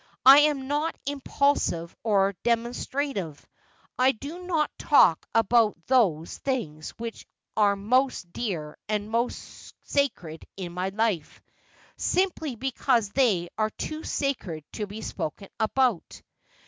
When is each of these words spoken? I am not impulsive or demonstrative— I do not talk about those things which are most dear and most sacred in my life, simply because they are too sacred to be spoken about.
I 0.25 0.39
am 0.39 0.67
not 0.67 0.97
impulsive 1.05 1.95
or 2.01 2.33
demonstrative— 2.41 3.47
I 3.99 4.13
do 4.13 4.47
not 4.47 4.71
talk 4.79 5.27
about 5.35 5.77
those 5.85 6.39
things 6.39 6.89
which 6.97 7.27
are 7.55 7.75
most 7.75 8.33
dear 8.33 8.79
and 8.89 9.11
most 9.11 9.75
sacred 9.83 10.43
in 10.57 10.71
my 10.73 10.89
life, 10.89 11.39
simply 11.97 12.55
because 12.55 13.09
they 13.09 13.49
are 13.59 13.69
too 13.69 14.03
sacred 14.03 14.63
to 14.71 14.87
be 14.87 15.01
spoken 15.01 15.49
about. 15.59 16.23